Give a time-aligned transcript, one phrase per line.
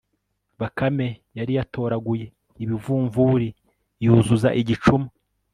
[0.59, 1.07] bakame
[1.37, 2.25] yari yatoraguye
[2.63, 3.47] ibivumvuri
[4.03, 5.07] yuzuza igicuma